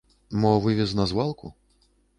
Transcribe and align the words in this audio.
Мо 0.43 0.53
вывез 0.63 0.95
на 1.01 1.05
звалку? 1.13 1.55